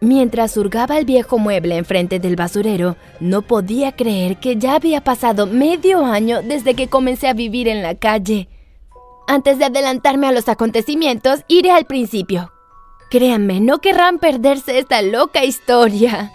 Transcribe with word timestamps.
Mientras 0.00 0.56
hurgaba 0.56 0.96
el 0.98 1.04
viejo 1.04 1.38
mueble 1.38 1.76
enfrente 1.76 2.20
del 2.20 2.36
basurero, 2.36 2.96
no 3.18 3.42
podía 3.42 3.92
creer 3.92 4.38
que 4.38 4.56
ya 4.56 4.76
había 4.76 5.02
pasado 5.02 5.46
medio 5.46 6.04
año 6.04 6.40
desde 6.42 6.74
que 6.74 6.88
comencé 6.88 7.26
a 7.26 7.32
vivir 7.32 7.66
en 7.66 7.82
la 7.82 7.96
calle. 7.96 8.48
Antes 9.26 9.58
de 9.58 9.64
adelantarme 9.64 10.28
a 10.28 10.32
los 10.32 10.48
acontecimientos, 10.48 11.40
iré 11.48 11.72
al 11.72 11.84
principio. 11.84 12.52
Créanme, 13.10 13.60
no 13.60 13.78
querrán 13.78 14.18
perderse 14.18 14.78
esta 14.78 15.02
loca 15.02 15.44
historia. 15.44 16.32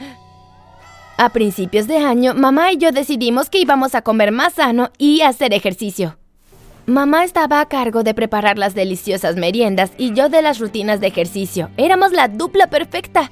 A 1.17 1.29
principios 1.29 1.87
de 1.87 1.97
año, 1.97 2.33
mamá 2.33 2.71
y 2.71 2.77
yo 2.77 2.91
decidimos 2.91 3.49
que 3.49 3.59
íbamos 3.59 3.95
a 3.95 4.01
comer 4.01 4.31
más 4.31 4.53
sano 4.53 4.91
y 4.97 5.21
hacer 5.21 5.53
ejercicio. 5.53 6.17
Mamá 6.85 7.23
estaba 7.23 7.61
a 7.61 7.69
cargo 7.69 8.03
de 8.03 8.13
preparar 8.13 8.57
las 8.57 8.75
deliciosas 8.75 9.37
meriendas 9.37 9.91
y 9.97 10.13
yo 10.13 10.27
de 10.27 10.41
las 10.41 10.59
rutinas 10.59 10.99
de 10.99 11.07
ejercicio. 11.07 11.69
Éramos 11.77 12.11
la 12.11 12.27
dupla 12.27 12.67
perfecta. 12.67 13.31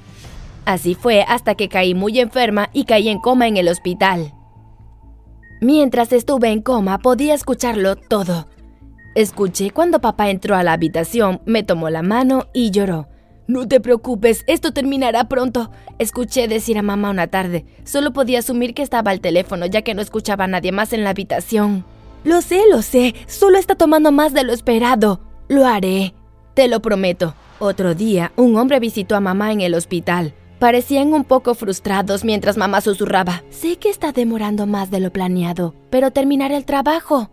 Así 0.64 0.94
fue 0.94 1.24
hasta 1.26 1.54
que 1.54 1.68
caí 1.68 1.94
muy 1.94 2.20
enferma 2.20 2.70
y 2.72 2.84
caí 2.84 3.08
en 3.08 3.18
coma 3.18 3.48
en 3.48 3.56
el 3.56 3.68
hospital. 3.68 4.32
Mientras 5.60 6.12
estuve 6.12 6.50
en 6.50 6.62
coma 6.62 6.98
podía 6.98 7.34
escucharlo 7.34 7.96
todo. 7.96 8.48
Escuché 9.14 9.70
cuando 9.70 10.00
papá 10.00 10.30
entró 10.30 10.56
a 10.56 10.62
la 10.62 10.72
habitación, 10.72 11.40
me 11.44 11.62
tomó 11.62 11.90
la 11.90 12.02
mano 12.02 12.46
y 12.54 12.70
lloró. 12.70 13.08
No 13.46 13.68
te 13.68 13.80
preocupes, 13.80 14.44
esto 14.46 14.72
terminará 14.72 15.28
pronto. 15.28 15.70
Escuché 15.98 16.48
decir 16.48 16.78
a 16.78 16.82
mamá 16.82 17.10
una 17.10 17.26
tarde. 17.26 17.66
Solo 17.84 18.12
podía 18.12 18.38
asumir 18.38 18.72
que 18.72 18.82
estaba 18.82 19.10
al 19.10 19.20
teléfono 19.20 19.66
ya 19.66 19.82
que 19.82 19.94
no 19.94 20.00
escuchaba 20.00 20.44
a 20.44 20.48
nadie 20.48 20.72
más 20.72 20.92
en 20.92 21.04
la 21.04 21.10
habitación. 21.10 21.84
Lo 22.24 22.40
sé, 22.40 22.62
lo 22.70 22.82
sé, 22.82 23.14
solo 23.26 23.58
está 23.58 23.74
tomando 23.74 24.12
más 24.12 24.32
de 24.32 24.44
lo 24.44 24.52
esperado. 24.52 25.20
Lo 25.48 25.66
haré, 25.66 26.14
te 26.54 26.68
lo 26.68 26.80
prometo. 26.80 27.34
Otro 27.58 27.94
día, 27.94 28.32
un 28.36 28.56
hombre 28.56 28.80
visitó 28.80 29.16
a 29.16 29.20
mamá 29.20 29.52
en 29.52 29.60
el 29.60 29.74
hospital. 29.74 30.34
Parecían 30.62 31.12
un 31.12 31.24
poco 31.24 31.56
frustrados 31.56 32.22
mientras 32.24 32.56
mamá 32.56 32.80
susurraba. 32.80 33.42
Sé 33.50 33.78
que 33.78 33.90
está 33.90 34.12
demorando 34.12 34.64
más 34.64 34.92
de 34.92 35.00
lo 35.00 35.12
planeado, 35.12 35.74
pero 35.90 36.12
terminaré 36.12 36.56
el 36.56 36.64
trabajo. 36.64 37.32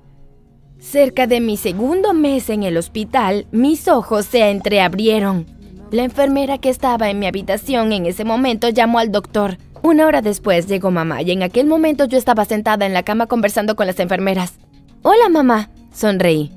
Cerca 0.80 1.28
de 1.28 1.40
mi 1.40 1.56
segundo 1.56 2.16
mes 2.16 2.50
en 2.50 2.64
el 2.64 2.76
hospital, 2.76 3.46
mis 3.52 3.88
ojos 3.88 4.26
se 4.26 4.50
entreabrieron. 4.50 5.46
La 5.92 6.06
enfermera 6.06 6.58
que 6.58 6.72
estaba 6.72 7.12
en 7.12 7.20
mi 7.20 7.28
habitación 7.28 7.92
en 7.92 8.08
ese 8.08 8.26
momento 8.26 8.70
llamó 8.70 8.98
al 8.98 9.12
doctor. 9.12 9.60
Una 9.84 10.08
hora 10.08 10.24
después 10.24 10.66
llegó 10.66 10.90
mamá 10.90 11.22
y 11.22 11.30
en 11.30 11.44
aquel 11.44 11.68
momento 11.68 12.06
yo 12.06 12.18
estaba 12.18 12.46
sentada 12.46 12.88
en 12.88 12.94
la 12.94 13.04
cama 13.04 13.28
conversando 13.28 13.76
con 13.76 13.86
las 13.86 14.00
enfermeras. 14.00 14.58
Hola 15.04 15.30
mamá, 15.30 15.70
sonreí. 15.94 16.52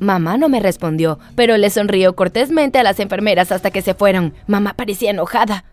Mamá 0.00 0.36
no 0.36 0.48
me 0.48 0.58
respondió, 0.58 1.20
pero 1.36 1.56
le 1.58 1.70
sonrió 1.70 2.16
cortésmente 2.16 2.80
a 2.80 2.82
las 2.82 2.98
enfermeras 2.98 3.52
hasta 3.52 3.70
que 3.70 3.82
se 3.82 3.94
fueron. 3.94 4.34
Mamá 4.48 4.74
parecía 4.74 5.12
enojada. 5.12 5.64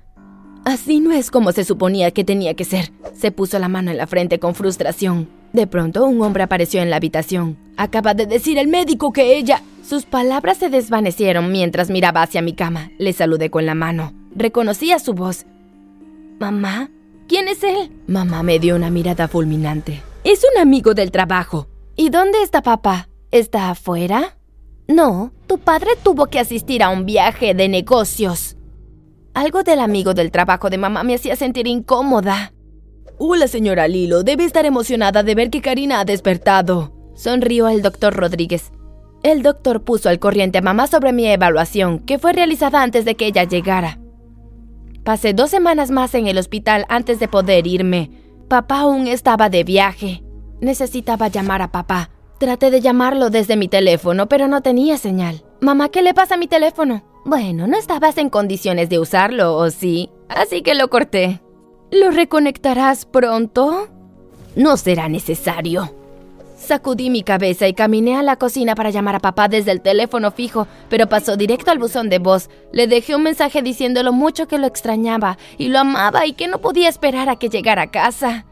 Así 0.69 0.99
no 0.99 1.11
es 1.11 1.31
como 1.31 1.51
se 1.51 1.63
suponía 1.63 2.11
que 2.11 2.23
tenía 2.23 2.53
que 2.53 2.63
ser. 2.63 2.91
Se 3.15 3.31
puso 3.31 3.57
la 3.57 3.67
mano 3.67 3.89
en 3.89 3.97
la 3.97 4.05
frente 4.05 4.37
con 4.37 4.53
frustración. 4.53 5.27
De 5.51 5.65
pronto 5.65 6.05
un 6.05 6.21
hombre 6.21 6.43
apareció 6.43 6.83
en 6.83 6.91
la 6.91 6.97
habitación. 6.97 7.57
Acaba 7.75 8.13
de 8.13 8.27
decir 8.27 8.59
el 8.59 8.67
médico 8.67 9.11
que 9.11 9.35
ella... 9.35 9.63
Sus 9.83 10.05
palabras 10.05 10.59
se 10.59 10.69
desvanecieron 10.69 11.51
mientras 11.51 11.89
miraba 11.89 12.21
hacia 12.21 12.43
mi 12.43 12.53
cama. 12.53 12.91
Le 12.99 13.13
saludé 13.13 13.49
con 13.49 13.65
la 13.65 13.73
mano. 13.73 14.13
Reconocía 14.35 14.99
su 14.99 15.15
voz. 15.15 15.47
¿Mamá? 16.39 16.91
¿Quién 17.27 17.47
es 17.47 17.63
él? 17.63 17.91
Mamá 18.05 18.43
me 18.43 18.59
dio 18.59 18.75
una 18.75 18.91
mirada 18.91 19.27
fulminante. 19.27 20.03
Es 20.23 20.45
un 20.53 20.61
amigo 20.61 20.93
del 20.93 21.09
trabajo. 21.09 21.67
¿Y 21.95 22.11
dónde 22.11 22.43
está 22.43 22.61
papá? 22.61 23.09
¿Está 23.31 23.71
afuera? 23.71 24.37
No, 24.87 25.31
tu 25.47 25.57
padre 25.57 25.89
tuvo 26.03 26.27
que 26.27 26.37
asistir 26.37 26.83
a 26.83 26.89
un 26.89 27.07
viaje 27.07 27.55
de 27.55 27.67
negocios. 27.67 28.55
Algo 29.39 29.63
del 29.63 29.79
amigo 29.79 30.13
del 30.13 30.31
trabajo 30.31 30.69
de 30.69 30.77
mamá 30.77 31.03
me 31.03 31.15
hacía 31.15 31.37
sentir 31.37 31.65
incómoda. 31.65 32.51
Hola, 33.17 33.47
señora 33.47 33.87
Lilo. 33.87 34.23
Debe 34.23 34.43
estar 34.43 34.65
emocionada 34.65 35.23
de 35.23 35.33
ver 35.33 35.49
que 35.49 35.61
Karina 35.61 36.01
ha 36.01 36.03
despertado. 36.03 36.91
Sonrió 37.15 37.69
el 37.69 37.81
doctor 37.81 38.13
Rodríguez. 38.13 38.73
El 39.23 39.41
doctor 39.41 39.85
puso 39.85 40.09
al 40.09 40.19
corriente 40.19 40.57
a 40.57 40.61
mamá 40.61 40.87
sobre 40.87 41.13
mi 41.13 41.25
evaluación, 41.25 41.99
que 41.99 42.19
fue 42.19 42.33
realizada 42.33 42.83
antes 42.83 43.05
de 43.05 43.15
que 43.15 43.27
ella 43.27 43.45
llegara. 43.45 43.97
Pasé 45.05 45.33
dos 45.33 45.49
semanas 45.49 45.89
más 45.89 46.13
en 46.15 46.27
el 46.27 46.37
hospital 46.37 46.85
antes 46.89 47.21
de 47.21 47.29
poder 47.29 47.65
irme. 47.65 48.11
Papá 48.49 48.81
aún 48.81 49.07
estaba 49.07 49.49
de 49.49 49.63
viaje. 49.63 50.21
Necesitaba 50.59 51.29
llamar 51.29 51.61
a 51.61 51.71
papá. 51.71 52.09
Traté 52.39 52.71
de 52.71 52.81
llamarlo 52.81 53.29
desde 53.29 53.55
mi 53.55 53.69
teléfono, 53.69 54.27
pero 54.27 54.49
no 54.49 54.59
tenía 54.59 54.97
señal. 54.97 55.45
Mamá, 55.61 55.87
¿qué 55.87 56.01
le 56.01 56.13
pasa 56.13 56.35
a 56.35 56.37
mi 56.37 56.47
teléfono? 56.47 57.08
Bueno, 57.25 57.67
no 57.67 57.77
estabas 57.77 58.17
en 58.17 58.29
condiciones 58.29 58.89
de 58.89 58.99
usarlo, 58.99 59.55
¿o 59.55 59.69
sí? 59.69 60.09
Así 60.29 60.61
que 60.61 60.73
lo 60.73 60.89
corté. 60.89 61.41
¿Lo 61.91 62.11
reconectarás 62.11 63.05
pronto? 63.05 63.87
No 64.55 64.77
será 64.77 65.09
necesario. 65.09 65.93
Sacudí 66.57 67.09
mi 67.09 67.23
cabeza 67.23 67.67
y 67.67 67.73
caminé 67.73 68.17
a 68.17 68.23
la 68.23 68.35
cocina 68.35 68.75
para 68.75 68.89
llamar 68.89 69.15
a 69.15 69.19
papá 69.19 69.47
desde 69.47 69.71
el 69.71 69.81
teléfono 69.81 70.31
fijo, 70.31 70.67
pero 70.89 71.07
pasó 71.07 71.37
directo 71.37 71.71
al 71.71 71.79
buzón 71.79 72.09
de 72.09 72.19
voz. 72.19 72.49
Le 72.73 72.85
dejé 72.85 73.15
un 73.15 73.23
mensaje 73.23 73.61
diciendo 73.61 74.03
lo 74.03 74.11
mucho 74.11 74.47
que 74.47 74.57
lo 74.57 74.67
extrañaba 74.67 75.37
y 75.57 75.69
lo 75.69 75.79
amaba 75.79 76.25
y 76.25 76.33
que 76.33 76.47
no 76.47 76.59
podía 76.59 76.89
esperar 76.89 77.29
a 77.29 77.37
que 77.37 77.49
llegara 77.49 77.83
a 77.83 77.91
casa. 77.91 78.45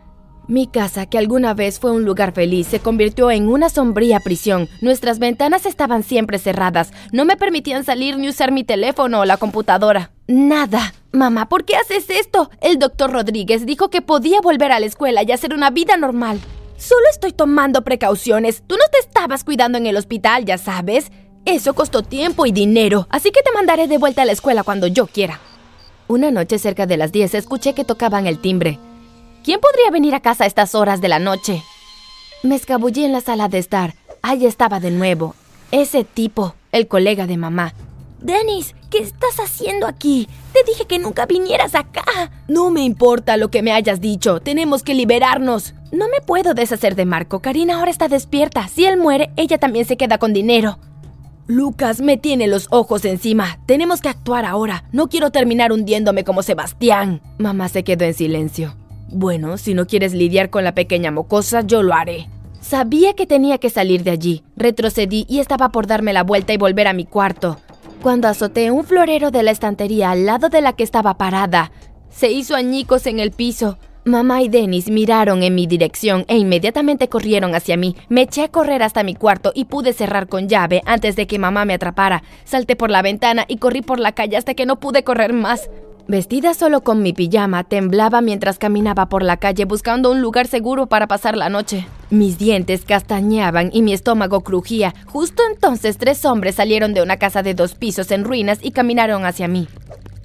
Mi 0.50 0.66
casa, 0.66 1.06
que 1.06 1.18
alguna 1.18 1.53
vez 1.53 1.78
fue 1.78 1.91
un 1.91 2.06
lugar 2.06 2.31
feliz, 2.31 2.68
se 2.68 2.80
convirtió 2.80 3.31
en 3.31 3.50
una 3.50 3.68
sombría 3.68 4.22
prisión. 4.22 4.69
Nuestras 4.81 5.19
ventanas 5.19 5.66
estaban 5.66 6.03
siempre 6.03 6.40
cerradas. 6.40 6.94
No 7.12 7.25
me 7.25 7.35
permitían 7.35 7.84
salir 7.84 8.18
ni 8.18 8.30
usar 8.30 8.53
mi 8.53 8.63
teléfono 8.63 9.19
o 9.19 9.25
la 9.25 9.35
computadora. 9.35 10.12
Nada. 10.25 10.94
Mamá, 11.12 11.50
¿por 11.50 11.66
qué 11.66 11.75
haces 11.75 12.09
esto? 12.09 12.50
El 12.62 12.80
doctor 12.80 13.12
Rodríguez 13.12 13.66
dijo 13.66 13.90
que 13.90 14.02
podía 14.02 14.40
volver 14.40 14.72
a 14.72 14.80
la 14.80 14.85
escuela 14.85 15.22
y 15.22 15.34
hacer 15.34 15.53
una 15.53 15.69
vida 15.69 15.97
normal. 15.97 16.40
Solo 16.78 17.03
estoy 17.12 17.34
tomando 17.34 17.84
precauciones. 17.84 18.64
Tú 18.68 18.75
no 18.75 18.85
te 18.90 19.00
estabas 19.00 19.44
cuidando 19.44 19.78
en 19.78 19.85
el 19.85 19.97
hospital, 19.97 20.46
ya 20.46 20.58
sabes. 20.58 21.12
Eso 21.44 21.74
costó 21.74 22.03
tiempo 22.03 22.46
y 22.46 22.53
dinero, 22.53 23.08
así 23.09 23.31
que 23.31 23.41
te 23.41 23.52
mandaré 23.52 23.88
de 23.88 23.97
vuelta 23.97 24.22
a 24.22 24.25
la 24.25 24.31
escuela 24.31 24.64
cuando 24.64 24.88
yo 24.88 25.08
quiera. 25.08 25.41
Una 26.08 26.31
noche 26.31 26.58
cerca 26.58 26.85
de 26.85 26.96
las 26.96 27.12
10 27.12 27.34
escuché 27.34 27.74
que 27.74 27.84
tocaban 27.84 28.28
el 28.28 28.40
timbre. 28.40 28.79
¿Quién 29.47 29.62
podría 29.62 29.90
venir 29.91 30.13
a 30.13 30.19
casa 30.19 30.44
a 30.44 30.47
estas 30.47 30.75
horas 30.75 31.00
de 31.00 31.08
la 31.08 31.19
noche? 31.19 31.63
Me 32.44 32.56
escabullí 32.56 33.06
en 33.06 33.13
la 33.13 33.22
sala 33.22 33.47
de 33.47 33.59
estar. 33.59 33.94
Allí 34.22 34.46
estaba 34.46 34.81
de 34.81 34.91
nuevo. 34.91 35.35
Ese 35.72 36.03
tipo, 36.03 36.53
el 36.74 36.90
colega 36.90 37.28
de 37.28 37.38
mamá. 37.38 37.74
Dennis, 38.19 38.75
¿qué 38.90 38.97
estás 38.97 39.40
haciendo 39.40 39.88
aquí? 39.88 40.28
Te 40.52 40.69
dije 40.69 40.84
que 40.84 41.00
nunca 41.00 41.25
vinieras 41.28 41.75
acá. 41.75 42.03
No 42.50 42.72
me 42.72 42.84
importa 42.84 43.38
lo 43.38 43.50
que 43.50 43.62
me 43.62 43.72
hayas 43.72 44.02
dicho. 44.02 44.41
Tenemos 44.41 44.84
que 44.84 44.94
liberarnos. 44.94 45.75
No 45.94 46.09
me 46.09 46.19
puedo 46.19 46.53
deshacer 46.53 46.96
de 46.96 47.06
Marco. 47.06 47.40
Karina 47.40 47.79
ahora 47.79 47.91
está 47.91 48.09
despierta. 48.09 48.68
Si 48.68 48.84
él 48.84 48.97
muere, 48.97 49.31
ella 49.38 49.58
también 49.58 49.85
se 49.85 49.96
queda 49.96 50.18
con 50.18 50.34
dinero. 50.34 50.78
Lucas 51.46 52.02
me 52.02 52.18
tiene 52.18 52.47
los 52.47 52.68
ojos 52.69 53.06
encima. 53.06 53.59
Tenemos 53.66 54.02
que 54.02 54.09
actuar 54.09 54.44
ahora. 54.44 54.84
No 54.91 55.08
quiero 55.08 55.31
terminar 55.31 55.72
hundiéndome 55.72 56.25
como 56.25 56.44
Sebastián. 56.44 57.22
Mamá 57.38 57.69
se 57.69 57.85
quedó 57.85 58.03
en 58.03 58.14
silencio. 58.14 58.75
Bueno, 59.09 59.57
si 59.57 59.73
no 59.73 59.88
quieres 59.88 60.13
lidiar 60.13 60.50
con 60.50 60.63
la 60.63 60.75
pequeña 60.75 61.12
mocosa, 61.12 61.62
yo 61.62 61.81
lo 61.81 61.94
haré. 61.94 62.28
Sabía 62.59 63.13
que 63.13 63.25
tenía 63.25 63.57
que 63.57 63.69
salir 63.69 64.03
de 64.03 64.12
allí. 64.12 64.44
Retrocedí 64.57 65.25
y 65.29 65.40
estaba 65.40 65.69
por 65.69 65.88
darme 65.88 66.12
la 66.12 66.23
vuelta 66.23 66.53
y 66.53 66.57
volver 66.57 66.88
a 66.88 66.94
mi 66.94 67.06
cuarto. 67.06 67.57
Cuando 68.01 68.28
azoté 68.28 68.72
un 68.72 68.84
florero 68.84 69.31
de 69.31 69.44
la 69.44 69.51
estantería 69.51 70.12
al 70.12 70.25
lado 70.25 70.50
de 70.50 70.62
la 70.62 70.73
que 70.73 70.84
estaba 70.84 71.17
parada, 71.17 71.72
se 72.09 72.31
hizo 72.31 72.56
añicos 72.56 73.07
en 73.07 73.19
el 73.19 73.31
piso. 73.31 73.78
Mamá 74.03 74.41
y 74.41 74.50
Dennis 74.50 74.90
miraron 74.90 75.44
en 75.44 75.56
mi 75.56 75.67
dirección 75.67 76.23
e 76.28 76.38
inmediatamente 76.38 77.09
corrieron 77.09 77.56
hacia 77.56 77.75
mí. 77.75 77.96
Me 78.07 78.22
eché 78.22 78.44
a 78.44 78.47
correr 78.47 78.81
hasta 78.81 79.03
mi 79.03 79.16
cuarto 79.16 79.51
y 79.53 79.66
pude 79.66 79.94
cerrar 79.94 80.28
con 80.28 80.47
llave 80.47 80.81
antes 80.85 81.16
de 81.16 81.28
que 81.28 81.40
mamá 81.40 81.66
me 81.66 81.73
atrapara. 81.73 82.23
Salté 82.46 82.75
por 82.75 82.90
la 82.90 83.01
ventana 83.01 83.46
y 83.47 83.57
corrí 83.57 83.81
por 83.81 84.00
la 84.00 84.13
calle 84.13 84.38
hasta 84.38 84.53
que 84.53 84.66
no 84.66 84.79
pude 84.79 85.03
correr 85.03 85.34
más. 85.34 85.69
Vestida 86.09 86.53
solo 86.53 86.81
con 86.81 87.03
mi 87.03 87.11
pijama, 87.11 87.66
temblaba 87.66 88.22
mientras 88.22 88.58
caminaba 88.58 89.09
por 89.09 89.23
la 89.23 89.37
calle 89.37 89.66
buscando 89.66 90.09
un 90.09 90.22
lugar 90.22 90.47
seguro 90.47 90.87
para 90.87 91.05
pasar 91.05 91.35
la 91.35 91.49
noche. 91.49 91.85
Mis 92.09 92.37
dientes 92.37 92.85
castañeaban 92.85 93.72
y 93.73 93.81
mi 93.81 93.91
estómago 93.91 94.40
crujía. 94.40 94.96
Justo 95.08 95.43
entonces 95.52 95.97
tres 95.97 96.23
hombres 96.23 96.55
salieron 96.55 96.93
de 96.93 97.02
una 97.02 97.17
casa 97.17 97.43
de 97.43 97.53
dos 97.53 97.76
pisos 97.76 98.09
en 98.11 98.23
ruinas 98.23 98.59
y 98.61 98.72
caminaron 98.72 99.26
hacia 99.26 99.49
mí. 99.49 99.67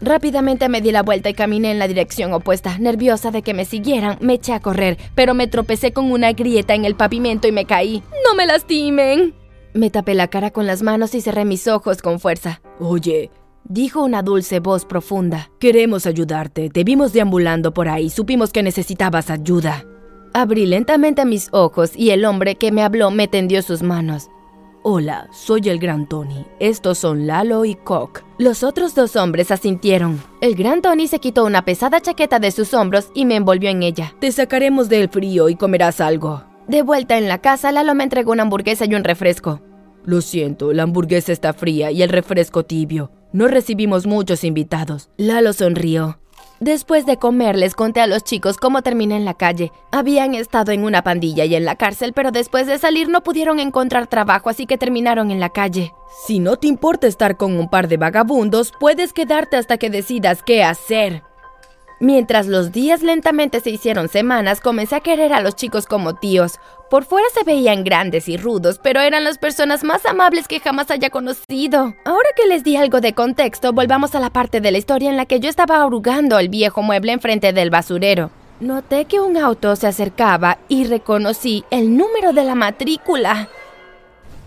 Rápidamente 0.00 0.68
me 0.68 0.80
di 0.80 0.92
la 0.92 1.02
vuelta 1.02 1.30
y 1.30 1.34
caminé 1.34 1.72
en 1.72 1.80
la 1.80 1.88
dirección 1.88 2.32
opuesta. 2.32 2.78
Nerviosa 2.78 3.32
de 3.32 3.42
que 3.42 3.52
me 3.52 3.64
siguieran, 3.64 4.18
me 4.20 4.34
eché 4.34 4.52
a 4.52 4.60
correr, 4.60 4.98
pero 5.16 5.34
me 5.34 5.48
tropecé 5.48 5.92
con 5.92 6.12
una 6.12 6.32
grieta 6.32 6.74
en 6.74 6.84
el 6.84 6.94
pavimento 6.94 7.48
y 7.48 7.52
me 7.52 7.64
caí. 7.64 8.04
¡No 8.24 8.36
me 8.36 8.46
lastimen! 8.46 9.34
Me 9.74 9.90
tapé 9.90 10.14
la 10.14 10.28
cara 10.28 10.50
con 10.50 10.66
las 10.66 10.82
manos 10.82 11.14
y 11.16 11.20
cerré 11.22 11.44
mis 11.44 11.66
ojos 11.66 12.02
con 12.02 12.20
fuerza. 12.20 12.60
Oye, 12.78 13.30
dijo 13.64 14.02
una 14.02 14.22
dulce 14.22 14.60
voz 14.60 14.84
profunda. 14.84 15.50
Queremos 15.58 16.06
ayudarte. 16.06 16.70
Te 16.70 16.84
vimos 16.84 17.12
deambulando 17.12 17.72
por 17.74 17.88
ahí. 17.88 18.10
Supimos 18.10 18.52
que 18.52 18.62
necesitabas 18.62 19.30
ayuda. 19.30 19.84
Abrí 20.34 20.66
lentamente 20.66 21.24
mis 21.24 21.48
ojos 21.52 21.92
y 21.94 22.10
el 22.10 22.24
hombre 22.24 22.56
que 22.56 22.72
me 22.72 22.82
habló 22.82 23.10
me 23.10 23.28
tendió 23.28 23.62
sus 23.62 23.82
manos. 23.82 24.28
Hola, 24.84 25.28
soy 25.30 25.68
el 25.68 25.78
Gran 25.78 26.08
Tony. 26.08 26.44
Estos 26.58 26.98
son 26.98 27.26
Lalo 27.26 27.64
y 27.64 27.76
Cock. 27.76 28.24
Los 28.38 28.64
otros 28.64 28.96
dos 28.96 29.14
hombres 29.14 29.52
asintieron. 29.52 30.20
El 30.40 30.56
Gran 30.56 30.82
Tony 30.82 31.06
se 31.06 31.20
quitó 31.20 31.44
una 31.44 31.64
pesada 31.64 32.00
chaqueta 32.00 32.40
de 32.40 32.50
sus 32.50 32.74
hombros 32.74 33.10
y 33.14 33.24
me 33.24 33.36
envolvió 33.36 33.70
en 33.70 33.84
ella. 33.84 34.12
Te 34.18 34.32
sacaremos 34.32 34.88
del 34.88 35.08
frío 35.08 35.48
y 35.48 35.54
comerás 35.54 36.00
algo. 36.00 36.42
De 36.66 36.82
vuelta 36.82 37.16
en 37.16 37.28
la 37.28 37.38
casa, 37.38 37.70
Lalo 37.70 37.94
me 37.94 38.02
entregó 38.02 38.32
una 38.32 38.42
hamburguesa 38.42 38.84
y 38.86 38.94
un 38.94 39.04
refresco. 39.04 39.60
Lo 40.04 40.20
siento, 40.20 40.72
la 40.72 40.82
hamburguesa 40.82 41.30
está 41.30 41.52
fría 41.52 41.92
y 41.92 42.02
el 42.02 42.08
refresco 42.08 42.64
tibio. 42.64 43.12
No 43.32 43.48
recibimos 43.48 44.06
muchos 44.06 44.44
invitados. 44.44 45.08
Lalo 45.16 45.54
sonrió. 45.54 46.18
Después 46.60 47.06
de 47.06 47.16
comer, 47.16 47.56
les 47.56 47.74
conté 47.74 48.00
a 48.00 48.06
los 48.06 48.22
chicos 48.22 48.58
cómo 48.58 48.82
terminé 48.82 49.16
en 49.16 49.24
la 49.24 49.34
calle. 49.34 49.72
Habían 49.90 50.34
estado 50.34 50.70
en 50.70 50.84
una 50.84 51.02
pandilla 51.02 51.44
y 51.46 51.54
en 51.54 51.64
la 51.64 51.76
cárcel, 51.76 52.12
pero 52.12 52.30
después 52.30 52.66
de 52.66 52.78
salir 52.78 53.08
no 53.08 53.22
pudieron 53.22 53.58
encontrar 53.58 54.06
trabajo, 54.06 54.50
así 54.50 54.66
que 54.66 54.78
terminaron 54.78 55.30
en 55.30 55.40
la 55.40 55.48
calle. 55.48 55.92
Si 56.26 56.38
no 56.40 56.58
te 56.58 56.68
importa 56.68 57.06
estar 57.06 57.38
con 57.38 57.58
un 57.58 57.70
par 57.70 57.88
de 57.88 57.96
vagabundos, 57.96 58.72
puedes 58.78 59.12
quedarte 59.12 59.56
hasta 59.56 59.78
que 59.78 59.88
decidas 59.90 60.42
qué 60.42 60.62
hacer. 60.62 61.22
Mientras 62.02 62.48
los 62.48 62.72
días 62.72 63.00
lentamente 63.04 63.60
se 63.60 63.70
hicieron 63.70 64.08
semanas, 64.08 64.60
comencé 64.60 64.96
a 64.96 65.00
querer 65.00 65.32
a 65.32 65.40
los 65.40 65.54
chicos 65.54 65.86
como 65.86 66.14
tíos. 66.14 66.58
Por 66.90 67.04
fuera 67.04 67.28
se 67.32 67.44
veían 67.44 67.84
grandes 67.84 68.28
y 68.28 68.36
rudos, 68.36 68.80
pero 68.82 69.00
eran 69.00 69.22
las 69.22 69.38
personas 69.38 69.84
más 69.84 70.04
amables 70.04 70.48
que 70.48 70.58
jamás 70.58 70.90
haya 70.90 71.10
conocido. 71.10 71.94
Ahora 72.04 72.28
que 72.34 72.48
les 72.48 72.64
di 72.64 72.74
algo 72.74 73.00
de 73.00 73.12
contexto, 73.12 73.72
volvamos 73.72 74.16
a 74.16 74.18
la 74.18 74.30
parte 74.30 74.60
de 74.60 74.72
la 74.72 74.78
historia 74.78 75.10
en 75.10 75.16
la 75.16 75.26
que 75.26 75.38
yo 75.38 75.48
estaba 75.48 75.80
arrugando 75.80 76.40
el 76.40 76.48
viejo 76.48 76.82
mueble 76.82 77.12
enfrente 77.12 77.52
del 77.52 77.70
basurero. 77.70 78.32
Noté 78.58 79.04
que 79.04 79.20
un 79.20 79.36
auto 79.36 79.76
se 79.76 79.86
acercaba 79.86 80.58
y 80.66 80.86
reconocí 80.86 81.62
el 81.70 81.96
número 81.96 82.32
de 82.32 82.42
la 82.42 82.56
matrícula. 82.56 83.48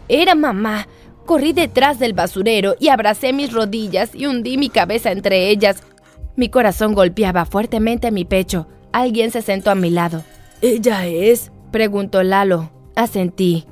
Era 0.09 0.35
mamá. 0.35 0.89
Corrí 1.25 1.53
detrás 1.53 1.99
del 1.99 2.11
basurero 2.11 2.75
y 2.81 2.89
abracé 2.89 3.31
mis 3.31 3.53
rodillas 3.53 4.13
y 4.13 4.25
hundí 4.27 4.57
mi 4.57 4.69
cabeza 4.69 5.11
entre 5.11 5.49
ellas. 5.49 5.81
Mi 6.35 6.49
corazón 6.49 6.93
golpeaba 6.93 7.45
fuertemente 7.45 8.11
mi 8.11 8.25
pecho. 8.25 8.67
Alguien 8.91 9.31
se 9.31 9.41
sentó 9.41 9.71
a 9.71 9.75
mi 9.75 9.89
lado. 9.89 10.23
¿Ella 10.61 11.05
es? 11.05 11.51
preguntó 11.71 12.23
Lalo. 12.23 12.71
Asentí. 12.95 13.65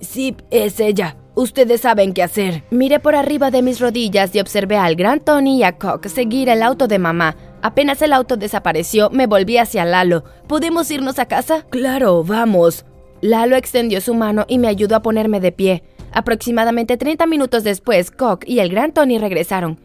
Sí, 0.00 0.36
es 0.50 0.80
ella. 0.80 1.16
Ustedes 1.34 1.82
saben 1.82 2.14
qué 2.14 2.22
hacer. 2.22 2.64
Miré 2.70 2.98
por 2.98 3.14
arriba 3.14 3.50
de 3.50 3.60
mis 3.60 3.80
rodillas 3.80 4.34
y 4.34 4.40
observé 4.40 4.78
al 4.78 4.96
gran 4.96 5.20
Tony 5.20 5.58
y 5.58 5.62
a 5.64 5.76
Cock 5.76 6.06
seguir 6.06 6.48
el 6.48 6.62
auto 6.62 6.88
de 6.88 6.98
mamá. 6.98 7.36
Apenas 7.60 8.00
el 8.00 8.14
auto 8.14 8.36
desapareció, 8.36 9.10
me 9.10 9.26
volví 9.26 9.58
hacia 9.58 9.84
Lalo. 9.84 10.24
¿Podemos 10.46 10.90
irnos 10.90 11.18
a 11.18 11.26
casa? 11.26 11.66
Claro, 11.68 12.24
vamos. 12.24 12.86
Lalo 13.20 13.56
extendió 13.56 14.00
su 14.00 14.14
mano 14.14 14.46
y 14.48 14.58
me 14.58 14.68
ayudó 14.68 14.96
a 14.96 15.02
ponerme 15.02 15.40
de 15.40 15.52
pie. 15.52 15.82
Aproximadamente 16.12 16.96
30 16.96 17.26
minutos 17.26 17.64
después, 17.64 18.10
Cock 18.10 18.44
y 18.46 18.60
el 18.60 18.70
gran 18.70 18.92
Tony 18.92 19.18
regresaron. 19.18 19.78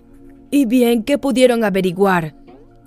¿Y 0.54 0.66
bien 0.66 1.04
qué 1.04 1.18
pudieron 1.18 1.64
averiguar? 1.64 2.36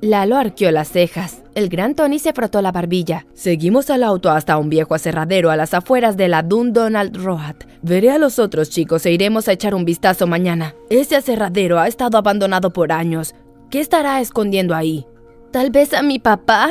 Lalo 0.03 0.37
arqueó 0.37 0.71
las 0.71 0.89
cejas. 0.89 1.43
El 1.55 1.71
gran 1.71 1.95
Tony 1.95 2.19
se 2.19 2.35
frotó 2.35 2.61
la 2.61 2.73
barbilla. 2.73 3.25
Seguimos 3.33 3.89
al 3.89 4.03
auto 4.03 4.31
hasta 4.31 4.59
un 4.59 4.69
viejo 4.69 4.95
aserradero 4.95 5.51
a 5.51 5.57
las 5.57 5.73
afueras 5.73 6.19
de 6.19 6.29
la 6.29 6.43
Dundonald 6.43 7.17
Road. 7.17 7.55
Veré 7.81 8.11
a 8.11 8.19
los 8.19 8.39
otros 8.39 8.69
chicos 8.69 9.07
e 9.07 9.13
iremos 9.13 9.49
a 9.49 9.53
echar 9.53 9.75
un 9.75 9.87
vistazo 9.87 10.27
mañana. 10.27 10.75
Ese 10.91 11.17
aserradero 11.17 11.79
ha 11.79 11.89
estado 11.89 12.19
abandonado 12.19 12.71
por 12.71 12.93
años. 12.93 13.35
¿Qué 13.71 13.81
estará 13.81 14.21
escondiendo 14.21 14.75
ahí? 14.75 15.07
¿Tal 15.51 15.71
vez 15.71 15.95
a 15.95 16.03
mi 16.03 16.19
papá? 16.19 16.71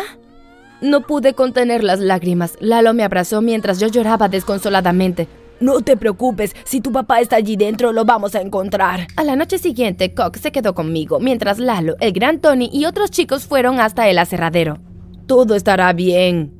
No 0.79 1.01
pude 1.01 1.33
contener 1.33 1.83
las 1.83 2.01
lágrimas. 2.01 2.53
Lalo 2.59 2.93
me 2.93 3.03
abrazó 3.03 3.41
mientras 3.41 3.79
yo 3.79 3.87
lloraba 3.87 4.29
desconsoladamente. 4.29 5.27
No 5.59 5.81
te 5.81 5.95
preocupes, 5.97 6.55
si 6.65 6.81
tu 6.81 6.91
papá 6.91 7.19
está 7.21 7.37
allí 7.37 7.55
dentro 7.55 7.93
lo 7.93 8.05
vamos 8.05 8.35
a 8.35 8.41
encontrar. 8.41 9.07
A 9.15 9.23
la 9.23 9.35
noche 9.35 9.57
siguiente, 9.57 10.13
Cock 10.13 10.37
se 10.37 10.51
quedó 10.51 10.73
conmigo, 10.73 11.19
mientras 11.19 11.59
Lalo, 11.59 11.95
el 11.99 12.11
gran 12.11 12.39
Tony 12.39 12.69
y 12.71 12.85
otros 12.85 13.11
chicos 13.11 13.45
fueron 13.45 13.79
hasta 13.79 14.09
el 14.09 14.17
aserradero. 14.17 14.79
Todo 15.27 15.55
estará 15.55 15.93
bien. 15.93 16.53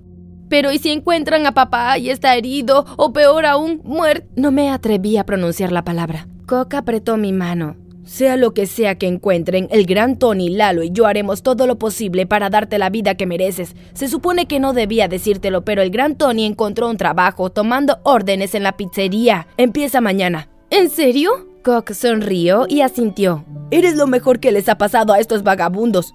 Pero 0.50 0.72
¿y 0.72 0.78
si 0.78 0.92
encuentran 0.92 1.46
a 1.46 1.54
papá 1.54 1.98
y 1.98 2.10
está 2.10 2.36
herido, 2.36 2.86
o 2.98 3.12
peor 3.12 3.46
aún, 3.46 3.82
muerto? 3.84 4.28
No 4.36 4.52
me 4.52 4.70
atreví 4.70 5.18
a 5.18 5.26
pronunciar 5.26 5.72
la 5.72 5.84
palabra. 5.84 6.28
Cock 6.46 6.76
apretó 6.76 7.18
mi 7.18 7.34
mano. 7.34 7.76
Sea 8.06 8.36
lo 8.36 8.54
que 8.54 8.68
sea 8.68 8.96
que 8.96 9.08
encuentren, 9.08 9.68
el 9.72 9.86
gran 9.86 10.20
Tony, 10.20 10.50
Lalo 10.50 10.84
y 10.84 10.92
yo 10.92 11.06
haremos 11.06 11.42
todo 11.42 11.68
lo 11.68 11.78
posible 11.80 12.26
para 12.26 12.50
darte 12.50 12.78
la 12.78 12.90
vida 12.90 13.16
que 13.16 13.26
mereces. 13.26 13.76
Se 13.94 14.10
supone 14.10 14.46
que 14.46 14.60
no 14.60 14.74
debía 14.74 15.08
decírtelo, 15.08 15.64
pero 15.64 15.82
el 15.82 15.90
gran 15.90 16.18
Tony 16.18 16.46
encontró 16.46 16.90
un 16.90 16.98
trabajo 16.98 17.50
tomando 17.50 18.00
órdenes 18.04 18.56
en 18.56 18.64
la 18.64 18.74
pizzería. 18.76 19.48
Empieza 19.56 20.02
mañana. 20.02 20.50
¿En 20.70 20.90
serio? 20.90 21.48
Cock 21.64 21.94
sonrió 21.94 22.66
y 22.68 22.82
asintió. 22.82 23.46
Eres 23.72 23.96
lo 23.96 24.06
mejor 24.06 24.42
que 24.42 24.52
les 24.52 24.68
ha 24.68 24.78
pasado 24.78 25.14
a 25.14 25.20
estos 25.20 25.44
vagabundos. 25.44 26.14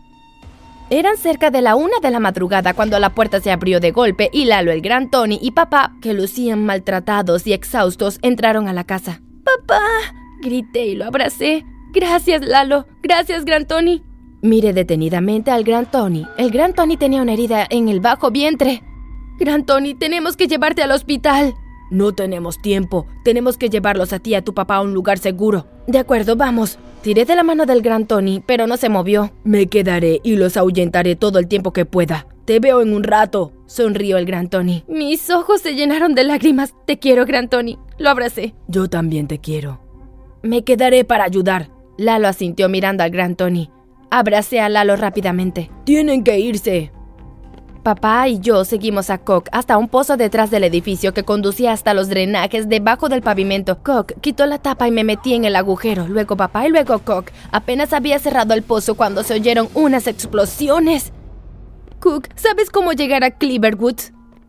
Eran 0.91 1.17
cerca 1.17 1.51
de 1.51 1.63
la 1.63 1.75
una 1.75 2.01
de 2.03 2.11
la 2.11 2.21
madrugada 2.21 2.75
cuando 2.75 2.99
la 2.99 3.15
puerta 3.15 3.41
se 3.41 3.51
abrió 3.51 3.81
de 3.81 3.93
golpe 3.93 4.29
y 4.33 4.45
Lalo, 4.45 4.73
el 4.73 4.83
gran 4.83 5.11
Tony 5.11 5.39
y 5.41 5.53
papá, 5.53 5.95
que 6.03 6.13
lucían 6.13 6.65
maltratados 6.65 7.47
y 7.47 7.55
exhaustos, 7.55 8.19
entraron 8.23 8.69
a 8.69 8.73
la 8.75 8.85
casa. 8.85 9.23
¡Papá! 9.45 9.81
grité 10.41 10.87
y 10.87 10.95
lo 10.95 11.07
abracé. 11.07 11.65
Gracias, 11.93 12.43
Lalo. 12.43 12.87
Gracias, 13.03 13.45
Gran 13.45 13.67
Tony. 13.67 14.03
Mire 14.43 14.73
detenidamente 14.73 15.51
al 15.51 15.65
Gran 15.65 15.91
Tony. 15.91 16.27
El 16.37 16.51
Gran 16.51 16.73
Tony 16.75 16.97
tenía 16.97 17.23
una 17.23 17.33
herida 17.33 17.67
en 17.71 17.89
el 17.89 18.01
bajo 18.01 18.31
vientre. 18.31 18.83
Gran 19.39 19.67
Tony, 19.67 19.95
tenemos 19.95 20.37
que 20.37 20.47
llevarte 20.47 20.83
al 20.83 20.93
hospital. 20.93 21.55
No 21.91 22.13
tenemos 22.13 22.61
tiempo. 22.61 23.07
Tenemos 23.25 23.57
que 23.57 23.69
llevarlos 23.69 24.13
a 24.13 24.19
ti 24.19 24.31
y 24.31 24.35
a 24.35 24.43
tu 24.43 24.55
papá 24.55 24.77
a 24.77 24.83
un 24.83 24.95
lugar 24.95 25.19
seguro. 25.19 25.67
De 25.87 25.99
acuerdo, 25.99 26.37
vamos. 26.37 26.79
Tiré 27.03 27.25
de 27.25 27.35
la 27.35 27.43
mano 27.43 27.65
del 27.65 27.81
Gran 27.81 28.07
Tony, 28.07 28.43
pero 28.45 28.67
no 28.67 28.77
se 28.77 28.89
movió. 28.89 29.31
Me 29.45 29.69
quedaré 29.69 30.21
y 30.23 30.37
los 30.37 30.57
ahuyentaré 30.57 31.17
todo 31.17 31.39
el 31.39 31.49
tiempo 31.49 31.73
que 31.73 31.87
pueda. 31.87 32.27
Te 32.45 32.61
veo 32.61 32.81
en 32.83 32.95
un 32.95 33.05
rato, 33.05 33.53
sonrió 33.67 34.19
el 34.19 34.27
Gran 34.27 34.49
Tony. 34.49 34.85
Mis 34.89 35.31
ojos 35.31 35.61
se 35.61 35.75
llenaron 35.75 36.15
de 36.15 36.25
lágrimas. 36.25 36.75
Te 36.87 36.99
quiero, 36.99 37.25
Gran 37.25 37.49
Tony. 37.49 37.79
Lo 37.99 38.11
abracé. 38.11 38.55
Yo 38.69 38.89
también 38.89 39.27
te 39.27 39.39
quiero. 39.39 39.81
Me 40.43 40.65
quedaré 40.65 41.05
para 41.05 41.25
ayudar. 41.25 41.71
Lalo 41.99 42.29
asintió 42.29 42.69
mirando 42.69 43.03
al 43.03 43.11
gran 43.11 43.35
Tony. 43.35 43.71
Abracé 44.11 44.61
a 44.61 44.69
Lalo 44.69 44.95
rápidamente. 44.95 45.69
Tienen 45.85 46.23
que 46.23 46.39
irse. 46.39 46.93
Papá 47.83 48.29
y 48.29 48.39
yo 48.39 48.65
seguimos 48.65 49.11
a 49.11 49.19
Cock 49.19 49.49
hasta 49.51 49.77
un 49.77 49.89
pozo 49.89 50.17
detrás 50.17 50.51
del 50.51 50.63
edificio 50.63 51.13
que 51.13 51.25
conducía 51.25 51.73
hasta 51.73 51.95
los 51.95 52.09
drenajes 52.09 52.69
debajo 52.69 53.09
del 53.09 53.23
pavimento. 53.23 53.83
Cock 53.83 54.13
quitó 54.21 54.47
la 54.47 54.59
tapa 54.59 54.87
y 54.87 54.93
me 54.93 55.03
metí 55.03 55.35
en 55.35 55.45
el 55.45 55.57
agujero. 55.57 56.07
Luego 56.07 56.37
papá 56.37 56.69
y 56.69 56.71
luego 56.71 57.01
Cock. 57.01 57.33
Apenas 57.51 57.93
había 57.93 58.21
cerrado 58.21 58.55
el 58.55 58.63
pozo 58.63 58.95
cuando 58.95 59.25
se 59.25 59.35
oyeron 59.35 59.69
unas 59.75 60.07
explosiones. 60.07 61.13
Cook, 61.99 62.29
¿sabes 62.37 62.71
cómo 62.71 62.93
llegar 62.93 63.25
a 63.25 63.33
Cleaverwood? 63.33 63.99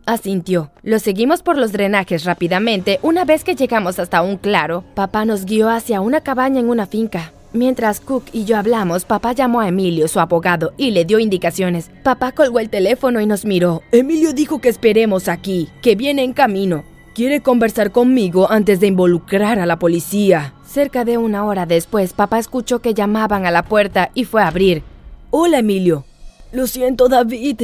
Asintió. 0.06 0.70
Lo 0.82 1.00
seguimos 1.00 1.42
por 1.42 1.58
los 1.58 1.72
drenajes 1.72 2.24
rápidamente. 2.24 3.00
Una 3.02 3.24
vez 3.24 3.42
que 3.42 3.56
llegamos 3.56 3.98
hasta 3.98 4.22
un 4.22 4.36
claro, 4.36 4.84
papá 4.94 5.24
nos 5.24 5.46
guió 5.46 5.68
hacia 5.68 6.00
una 6.00 6.20
cabaña 6.20 6.60
en 6.60 6.68
una 6.68 6.86
finca. 6.86 7.32
Mientras 7.52 7.98
Cook 7.98 8.26
y 8.32 8.44
yo 8.44 8.56
hablamos, 8.56 9.04
papá 9.04 9.32
llamó 9.32 9.60
a 9.60 9.66
Emilio, 9.66 10.06
su 10.06 10.20
abogado, 10.20 10.72
y 10.76 10.92
le 10.92 11.04
dio 11.04 11.18
indicaciones. 11.18 11.90
Papá 12.04 12.30
colgó 12.30 12.60
el 12.60 12.70
teléfono 12.70 13.20
y 13.20 13.26
nos 13.26 13.44
miró. 13.44 13.82
Emilio 13.90 14.32
dijo 14.32 14.60
que 14.60 14.68
esperemos 14.68 15.26
aquí, 15.26 15.68
que 15.82 15.96
viene 15.96 16.22
en 16.22 16.32
camino. 16.32 16.84
Quiere 17.12 17.40
conversar 17.40 17.90
conmigo 17.90 18.48
antes 18.50 18.78
de 18.78 18.86
involucrar 18.86 19.58
a 19.58 19.66
la 19.66 19.80
policía. 19.80 20.54
Cerca 20.64 21.04
de 21.04 21.18
una 21.18 21.44
hora 21.44 21.66
después, 21.66 22.12
papá 22.12 22.38
escuchó 22.38 22.78
que 22.78 22.94
llamaban 22.94 23.44
a 23.46 23.50
la 23.50 23.64
puerta 23.64 24.12
y 24.14 24.24
fue 24.24 24.42
a 24.42 24.46
abrir. 24.46 24.84
Hola, 25.30 25.58
Emilio. 25.58 26.04
Lo 26.52 26.68
siento, 26.68 27.08
David. 27.08 27.62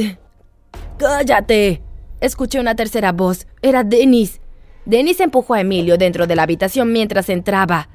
Cállate. 0.97 1.81
Escuché 2.19 2.59
una 2.59 2.75
tercera 2.75 3.13
voz. 3.13 3.47
Era 3.61 3.85
Denis. 3.85 4.41
Denis 4.85 5.21
empujó 5.21 5.53
a 5.53 5.61
Emilio 5.61 5.97
dentro 5.97 6.27
de 6.27 6.35
la 6.35 6.43
habitación 6.43 6.91
mientras 6.91 7.29
entraba. 7.29 7.87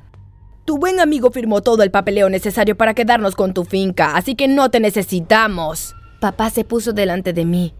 Tu 0.64 0.78
buen 0.78 1.00
amigo 1.00 1.32
firmó 1.32 1.60
todo 1.60 1.82
el 1.82 1.90
papeleo 1.90 2.30
necesario 2.30 2.76
para 2.76 2.94
quedarnos 2.94 3.34
con 3.34 3.52
tu 3.52 3.64
finca, 3.64 4.16
así 4.16 4.36
que 4.36 4.46
no 4.46 4.70
te 4.70 4.78
necesitamos. 4.78 5.96
Papá 6.20 6.50
se 6.50 6.64
puso 6.64 6.92
delante 6.92 7.32
de 7.32 7.44
mí. 7.44 7.74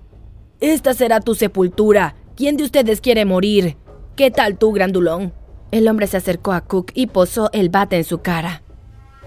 Esta 0.59 0.93
será 0.93 1.21
tu 1.21 1.37
sepultura. 1.37 2.17
¿Quién 2.35 2.57
de 2.57 2.65
ustedes 2.65 3.01
quiere 3.01 3.25
morir? 3.25 3.77
¿Qué 4.17 4.33
tal 4.33 4.59
tú, 4.59 4.73
grandulón? 4.73 5.33
El 5.71 5.87
hombre 5.87 6.09
se 6.09 6.17
acercó 6.17 6.53
a 6.53 6.63
Cook 6.63 6.91
y 6.95 7.07
posó 7.07 7.51
el 7.53 7.69
bate 7.69 7.97
en 7.97 8.05
su 8.05 8.19
cara. 8.19 8.65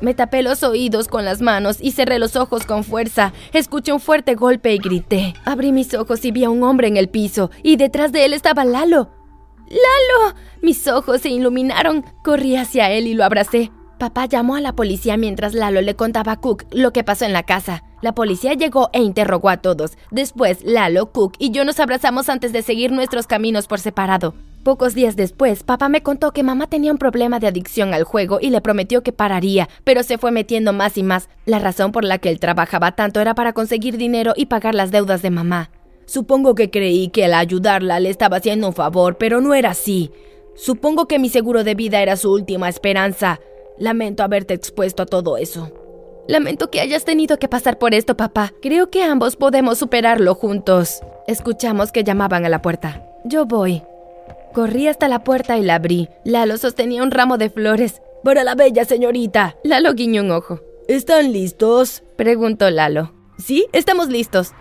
Me 0.02 0.14
tapé 0.14 0.44
los 0.44 0.62
oídos 0.64 1.08
con 1.08 1.24
las 1.24 1.42
manos 1.42 1.78
y 1.80 1.92
cerré 1.92 2.20
los 2.20 2.36
ojos 2.36 2.66
con 2.66 2.84
fuerza. 2.84 3.32
Escuché 3.54 3.94
un 3.94 4.02
fuerte 4.02 4.36
golpe 4.36 4.74
y 4.74 4.80
grité. 4.80 5.34
Abrí 5.46 5.72
mis 5.72 5.94
ojos 5.94 6.26
y 6.26 6.32
vi 6.32 6.44
a 6.44 6.50
un 6.50 6.62
hombre 6.64 6.90
en 6.90 6.98
el 6.98 7.08
piso, 7.08 7.50
y 7.64 7.78
detrás 7.78 8.12
de 8.12 8.26
él 8.26 8.34
estaba 8.34 8.66
Lalo. 8.66 9.12
¡Lalo! 9.70 10.36
Mis 10.62 10.88
ojos 10.88 11.22
se 11.22 11.30
iluminaron. 11.30 12.06
Corrí 12.24 12.56
hacia 12.56 12.92
él 12.92 13.08
y 13.08 13.14
lo 13.14 13.24
abracé. 13.24 13.72
Papá 13.98 14.26
llamó 14.26 14.56
a 14.56 14.62
la 14.62 14.74
policía 14.74 15.16
mientras 15.16 15.54
Lalo 15.54 15.82
le 15.82 15.96
contaba 15.96 16.34
a 16.34 16.42
Cook 16.42 16.66
lo 16.72 16.92
que 16.92 17.04
pasó 17.04 17.26
en 17.26 17.34
la 17.34 17.44
casa. 17.44 17.84
La 18.02 18.14
policía 18.14 18.54
llegó 18.54 18.90
e 18.92 19.02
interrogó 19.02 19.50
a 19.50 19.58
todos. 19.58 19.98
Después, 20.12 20.64
Lalo, 20.64 21.12
Cook 21.12 21.36
y 21.40 21.52
yo 21.52 21.64
nos 21.64 21.80
abrazamos 21.80 22.28
antes 22.28 22.52
de 22.52 22.62
seguir 22.62 22.92
nuestros 22.92 23.26
caminos 23.26 23.68
por 23.68 23.80
separado. 23.80 24.36
Pocos 24.64 24.96
días 24.96 25.16
después, 25.16 25.64
papá 25.64 25.90
me 25.90 26.04
contó 26.04 26.32
que 26.34 26.44
mamá 26.44 26.68
tenía 26.68 26.92
un 26.92 26.98
problema 26.98 27.40
de 27.40 27.48
adicción 27.48 27.94
al 27.94 28.04
juego 28.04 28.40
y 28.42 28.50
le 28.50 28.62
prometió 28.62 29.04
que 29.04 29.14
pararía, 29.14 29.70
pero 29.84 30.04
se 30.04 30.18
fue 30.18 30.32
metiendo 30.32 30.74
más 30.74 30.98
y 30.98 31.04
más. 31.04 31.30
La 31.46 31.60
razón 31.60 31.92
por 31.92 32.04
la 32.04 32.18
que 32.18 32.30
él 32.30 32.40
trabajaba 32.40 32.94
tanto 32.94 33.22
era 33.22 33.36
para 33.36 33.54
conseguir 33.54 33.96
dinero 33.98 34.34
y 34.36 34.48
pagar 34.48 34.76
las 34.76 34.92
deudas 34.92 35.22
de 35.22 35.30
mamá. 35.30 35.70
Supongo 36.06 36.56
que 36.56 36.70
creí 36.70 37.10
que 37.10 37.26
al 37.26 37.34
ayudarla 37.34 38.00
le 38.00 38.10
estaba 38.10 38.38
haciendo 38.38 38.68
un 38.68 38.74
favor, 38.74 39.18
pero 39.18 39.42
no 39.42 39.54
era 39.54 39.72
así. 39.72 40.12
Supongo 40.56 41.08
que 41.08 41.20
mi 41.20 41.30
seguro 41.30 41.64
de 41.64 41.76
vida 41.76 42.02
era 42.02 42.16
su 42.16 42.32
última 42.32 42.70
esperanza. 42.70 43.40
Lamento 43.78 44.24
haberte 44.24 44.54
expuesto 44.54 45.04
a 45.04 45.06
todo 45.06 45.38
eso. 45.38 45.72
Lamento 46.28 46.72
que 46.72 46.80
hayas 46.80 47.06
tenido 47.06 47.38
que 47.38 47.48
pasar 47.48 47.78
por 47.78 47.94
esto, 47.94 48.18
papá. 48.18 48.54
Creo 48.62 48.90
que 48.90 49.04
ambos 49.04 49.36
podemos 49.36 49.78
superarlo 49.78 50.34
juntos. 50.34 51.02
Escuchamos 51.28 51.92
que 51.92 52.04
llamaban 52.04 52.46
a 52.46 52.50
la 52.50 52.62
puerta. 52.62 53.06
Yo 53.26 53.46
voy. 53.46 53.84
Corrí 54.54 54.88
hasta 54.88 55.08
la 55.08 55.24
puerta 55.24 55.58
y 55.58 55.64
la 55.64 55.76
abrí. 55.76 56.10
Lalo 56.24 56.58
sostenía 56.58 57.04
un 57.04 57.12
ramo 57.12 57.38
de 57.38 57.50
flores. 57.50 58.02
Para 58.24 58.44
la 58.44 58.56
bella 58.56 58.86
señorita. 58.86 59.58
Lalo 59.64 59.94
guiñó 59.94 60.22
un 60.22 60.32
ojo. 60.32 60.62
¿Están 60.88 61.32
listos? 61.32 62.04
preguntó 62.16 62.70
Lalo. 62.70 63.12
Sí, 63.38 63.68
estamos 63.74 64.08
listos. 64.08 64.54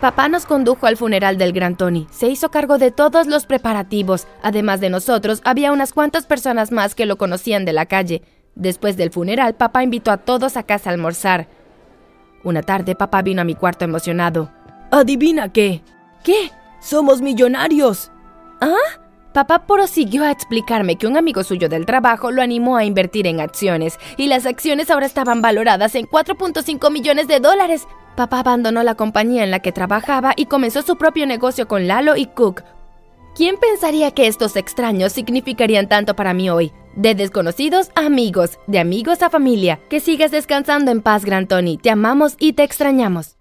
Papá 0.00 0.30
nos 0.30 0.46
condujo 0.46 0.86
al 0.86 0.96
funeral 0.96 1.36
del 1.36 1.52
gran 1.52 1.76
Tony. 1.76 2.06
Se 2.10 2.26
hizo 2.28 2.50
cargo 2.50 2.78
de 2.78 2.90
todos 2.90 3.26
los 3.26 3.44
preparativos. 3.44 4.26
Además 4.42 4.80
de 4.80 4.88
nosotros, 4.88 5.42
había 5.44 5.72
unas 5.72 5.92
cuantas 5.92 6.24
personas 6.24 6.72
más 6.72 6.94
que 6.94 7.04
lo 7.04 7.18
conocían 7.18 7.66
de 7.66 7.74
la 7.74 7.84
calle. 7.84 8.22
Después 8.54 8.96
del 8.96 9.10
funeral, 9.10 9.56
papá 9.56 9.82
invitó 9.82 10.10
a 10.10 10.16
todos 10.16 10.56
a 10.56 10.62
casa 10.62 10.88
a 10.88 10.94
almorzar. 10.94 11.48
Una 12.44 12.62
tarde, 12.62 12.94
papá 12.94 13.20
vino 13.20 13.42
a 13.42 13.44
mi 13.44 13.54
cuarto 13.54 13.84
emocionado. 13.84 14.50
¿Adivina 14.90 15.52
qué? 15.52 15.82
¿Qué? 16.24 16.50
¡Somos 16.80 17.20
millonarios! 17.20 18.10
¿Ah? 18.62 18.99
Papá 19.32 19.64
prosiguió 19.64 20.24
a 20.24 20.32
explicarme 20.32 20.96
que 20.96 21.06
un 21.06 21.16
amigo 21.16 21.44
suyo 21.44 21.68
del 21.68 21.86
trabajo 21.86 22.32
lo 22.32 22.42
animó 22.42 22.76
a 22.76 22.84
invertir 22.84 23.28
en 23.28 23.40
acciones 23.40 23.98
y 24.16 24.26
las 24.26 24.44
acciones 24.44 24.90
ahora 24.90 25.06
estaban 25.06 25.40
valoradas 25.40 25.94
en 25.94 26.06
4.5 26.06 26.90
millones 26.90 27.28
de 27.28 27.38
dólares. 27.38 27.86
Papá 28.16 28.40
abandonó 28.40 28.82
la 28.82 28.96
compañía 28.96 29.44
en 29.44 29.52
la 29.52 29.60
que 29.60 29.70
trabajaba 29.70 30.32
y 30.36 30.46
comenzó 30.46 30.82
su 30.82 30.96
propio 30.96 31.26
negocio 31.26 31.68
con 31.68 31.86
Lalo 31.86 32.16
y 32.16 32.26
Cook. 32.26 32.62
¿Quién 33.36 33.56
pensaría 33.58 34.10
que 34.10 34.26
estos 34.26 34.56
extraños 34.56 35.12
significarían 35.12 35.88
tanto 35.88 36.16
para 36.16 36.34
mí 36.34 36.50
hoy? 36.50 36.72
De 36.96 37.14
desconocidos 37.14 37.90
a 37.94 38.06
amigos, 38.06 38.58
de 38.66 38.80
amigos 38.80 39.22
a 39.22 39.30
familia. 39.30 39.78
Que 39.88 40.00
sigas 40.00 40.32
descansando 40.32 40.90
en 40.90 41.02
paz, 41.02 41.24
Gran 41.24 41.46
Tony. 41.46 41.78
Te 41.78 41.90
amamos 41.90 42.34
y 42.40 42.54
te 42.54 42.64
extrañamos. 42.64 43.39